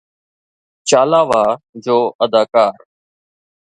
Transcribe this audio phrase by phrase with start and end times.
[0.89, 1.43] چالاوا
[1.83, 2.75] جو اداڪار